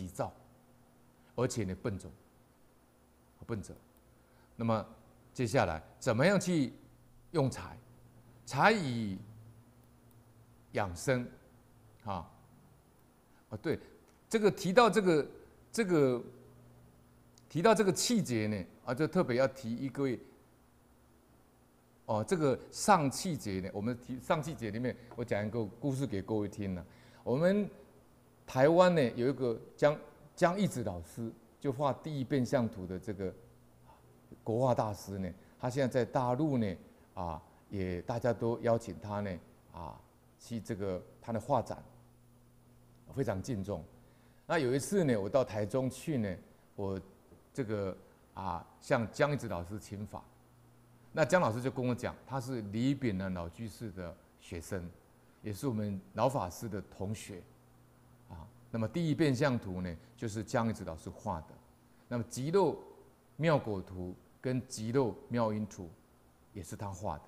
[0.00, 0.32] 急躁，
[1.34, 2.10] 而且呢笨拙，
[3.46, 3.76] 笨拙。
[4.56, 4.86] 那么
[5.34, 6.72] 接下来怎么样去
[7.32, 7.76] 用财？
[8.46, 9.18] 财以
[10.72, 11.28] 养生，
[12.04, 12.26] 啊，
[13.50, 13.78] 啊对，
[14.26, 15.26] 这个提到这个
[15.70, 16.22] 这个
[17.48, 20.08] 提到这个气节呢，啊就特别要提一个。
[22.06, 26.84] 哦，这个上气节呢，我们提上气节里面，我讲一个故事给各位听呢。
[27.22, 27.70] 我们
[28.50, 29.96] 台湾呢有一个江
[30.34, 31.30] 江一直老师，
[31.60, 33.32] 就画第一变相图的这个
[34.42, 36.76] 国画大师呢，他现在在大陆呢
[37.14, 39.38] 啊，也大家都邀请他呢
[39.72, 39.96] 啊
[40.40, 41.80] 去这个他的画展，
[43.14, 43.84] 非常敬重。
[44.48, 46.36] 那有一次呢，我到台中去呢，
[46.74, 47.00] 我
[47.54, 47.96] 这个
[48.34, 50.24] 啊向江一直老师请法。
[51.12, 54.90] 那江老师就跟我讲，他是李炳南老居士的学生，
[55.40, 57.40] 也是我们老法师的同学，
[58.70, 61.48] 那么第一变相图呢，就是江一直老师画的，
[62.08, 62.76] 那么极乐
[63.36, 65.90] 妙果图跟极乐妙音图，
[66.52, 67.24] 也是他画的。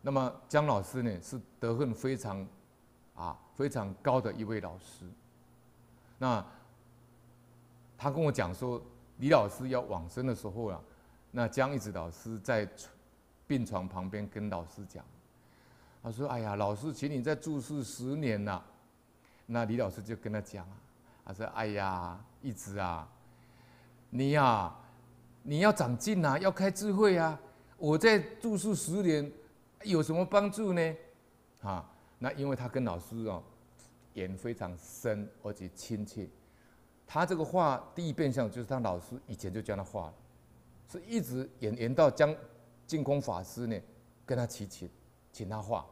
[0.00, 2.46] 那么江老师呢，是德行非常，
[3.14, 5.06] 啊，非常高的一位老师。
[6.18, 6.44] 那
[7.96, 8.82] 他跟我讲说，
[9.18, 10.80] 李老师要往生的时候啊。
[11.30, 12.68] 那江一直老师在
[13.46, 15.02] 病床旁边跟老师讲，
[16.02, 18.62] 他说：“哎呀，老师，请你再住世十年呐。”
[19.52, 20.76] 那李老师就跟他讲啊，
[21.26, 23.06] 他说：“哎呀，一直啊，
[24.08, 24.74] 你呀，
[25.42, 27.38] 你要长进呐，要开智慧啊。
[27.76, 29.30] 我在住宿十年
[29.82, 30.96] 有什么帮助呢？
[31.60, 31.86] 啊，
[32.18, 33.42] 那因为他跟老师哦
[34.14, 36.26] 缘非常深而且亲切，
[37.06, 40.14] 他这个画第一变相就是他老师以前就教他画了。”
[40.88, 42.34] 是一直演演到江
[42.86, 43.78] 净空法师呢，
[44.24, 44.88] 跟他祈请，
[45.30, 45.84] 请他画。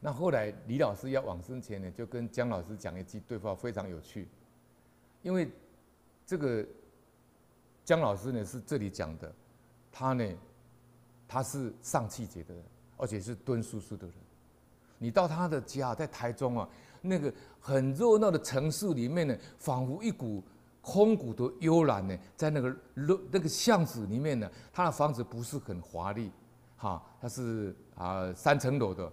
[0.00, 4.28] 那后来李老师要往生前呢，就跟江老师讲一句对话，非常有趣。
[5.22, 5.50] 因为
[6.26, 6.64] 这个
[7.84, 9.32] 江老师呢是这里讲的，
[9.90, 10.24] 他呢
[11.26, 12.62] 他是上气节的人，
[12.96, 14.14] 而且是敦叔叔的人。
[14.98, 16.68] 你到他的家在台中啊，
[17.00, 20.42] 那个很热闹的城市里面呢，仿佛一股。
[20.80, 26.30] 空谷的幽兰呢，在那个路那个巷子里面呢，他的房子不是很华丽，
[26.78, 29.12] 哈，他是啊三层楼的，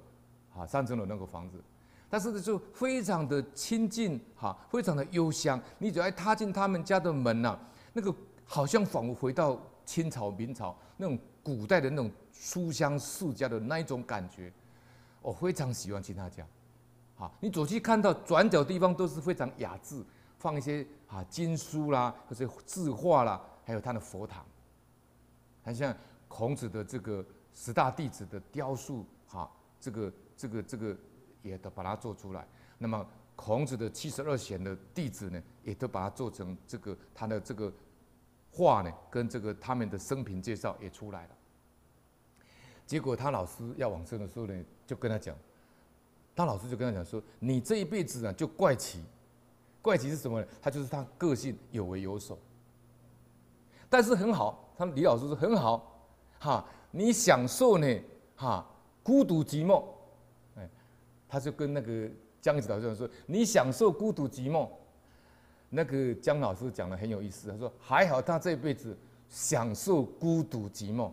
[0.55, 1.61] 啊三层楼那个房子，
[2.09, 5.59] 但是呢就非常的清静，哈，非常的幽香。
[5.77, 7.59] 你只要踏进他们家的门呐、
[7.93, 8.13] 那个
[8.45, 14.51] 好像仿佛回到清朝、明朝那种古代的那种书香世家的那一种感觉，
[15.21, 16.45] 我非常喜欢去他家，
[17.16, 20.03] 好，你走去看到转角地方都是非常雅致。
[20.37, 24.45] 放一些啊经书啦，或者字画啦，还有他的佛堂，
[25.63, 25.95] 很像
[26.27, 29.49] 孔子的这个十大弟子的雕塑，哈，
[29.80, 30.96] 这个这个这个
[31.41, 32.47] 也都把它做出来。
[32.78, 33.06] 那么
[33.36, 37.72] 孔子的七十二贤的弟子呢，也都把它做成这个他的这个
[38.52, 41.30] 画呢，跟这个他们的生平介绍也出来了。
[42.85, 45.35] 结果他老师要往生的时候呢，就跟他讲，
[46.35, 49.03] 他老师就跟他讲说：“你这一辈子呢，就怪奇。”
[49.81, 50.47] 怪奇是什么呢？
[50.62, 52.40] 他就是他个性有为有守，
[53.88, 54.74] 但是很好。
[54.75, 56.09] 他们李老师说很好，
[56.40, 57.88] 哈，你享受呢，
[58.35, 58.68] 哈，
[59.05, 59.83] 孤独寂寞，
[60.57, 60.67] 哎，
[61.29, 62.09] 他就跟那个
[62.41, 64.67] 江子老师说，你享受孤独寂寞。
[65.69, 68.97] 那个江老师讲的很有意思，他说还好他这辈子
[69.29, 71.11] 享受孤独寂寞，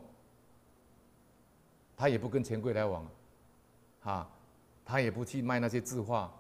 [1.97, 3.07] 他也不跟钱柜来往，
[4.01, 4.27] 哈，
[4.87, 6.33] 他也不去卖那些字画。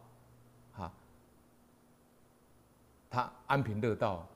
[3.14, 4.26] 他安贫乐道，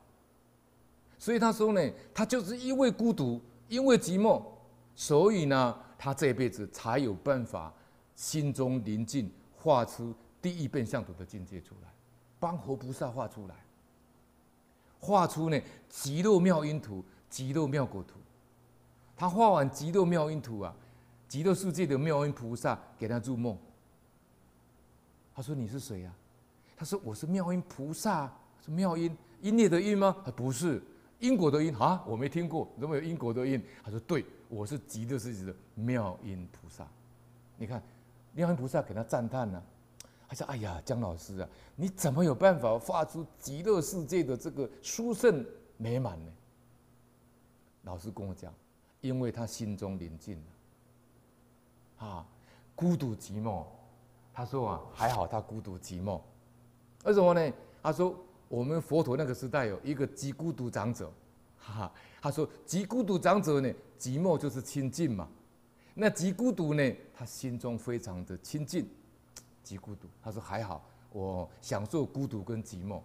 [1.18, 1.80] 所以他说呢，
[2.12, 3.40] 他就是因为孤独，
[3.70, 4.42] 因为寂寞，
[4.94, 7.72] 所以呢，他这辈子才有办法
[8.14, 11.88] 心中宁静，画出第一变相图的境界出来，
[12.38, 13.54] 帮活菩萨画出来，
[15.00, 18.18] 画出呢极乐妙音图、极乐妙果图。
[19.16, 20.74] 他画完极乐妙音图啊，
[21.28, 23.56] 极乐世界的妙音菩萨给他入梦。
[25.34, 26.12] 他说：“你是谁呀？”
[26.76, 28.30] 他说：“我是妙音菩萨。”
[28.68, 30.10] 妙音，音乐的音吗？
[30.34, 30.82] 不是，
[31.18, 33.62] 因果的因啊，我没听过，怎么有因果的因？
[33.82, 36.86] 他说对，我是极乐世界的妙音菩萨。
[37.56, 37.82] 你看，
[38.34, 39.62] 妙音菩萨给他赞叹呢，
[40.28, 45.42] 他说：“哎呀，江老师啊，你怎么有办法画出极乐世界的这个殊胜
[45.78, 46.32] 美满呢？”
[47.84, 48.52] 老师跟我讲，
[49.00, 50.36] 因为他心中宁静
[51.98, 52.26] 了，啊，
[52.74, 53.64] 孤独寂寞。
[54.34, 56.20] 他说啊，还好他孤独寂寞，
[57.04, 57.52] 为什么呢？
[57.82, 58.14] 他说。
[58.48, 61.10] 我们佛陀那个时代有一个极孤独长者，
[61.58, 65.28] 哈哈，他说极孤独长者呢，寂寞就是清净嘛。
[65.94, 68.88] 那极孤独呢，他心中非常的清净，
[69.62, 70.06] 极孤独。
[70.22, 73.00] 他说还好，我享受孤独跟寂寞。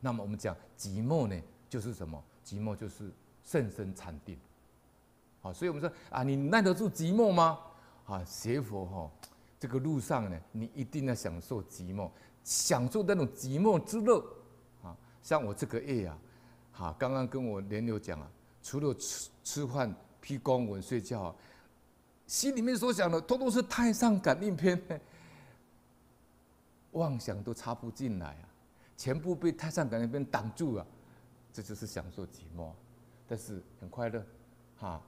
[0.00, 2.22] 那么我们讲寂寞呢，就是什么？
[2.44, 3.12] 寂寞就是
[3.44, 4.36] 甚深禅定。
[5.42, 7.58] 好，所以我们说啊，你耐得住寂寞吗？
[8.06, 9.10] 啊，学佛哈，
[9.58, 12.10] 这个路上呢，你一定要享受寂寞，
[12.44, 14.18] 享受那种寂寞之乐。
[14.82, 16.18] 啊，像我这个月啊，
[16.72, 18.30] 哈，刚刚跟我莲友讲啊，
[18.62, 21.34] 除了吃吃饭、披公文、睡觉，
[22.26, 24.80] 心里面所想的，通通是太上感应篇，
[26.92, 28.48] 妄想都插不进来啊。
[28.96, 30.86] 全部被太上感应篇挡住了，
[31.52, 32.70] 这就是享受寂寞，
[33.26, 34.22] 但是很快乐，
[34.76, 35.00] 哈，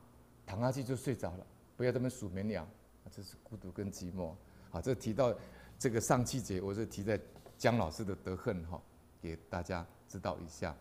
[0.47, 1.47] 躺下去就睡着了，
[1.77, 2.67] 不要这么数绵羊，
[3.15, 4.33] 这是孤独跟寂寞，
[4.71, 5.35] 好，这提到
[5.83, 7.21] 这个上气节，我是提在
[7.59, 8.81] 江老师的德恨哈，
[9.21, 10.73] 给大家知道一下。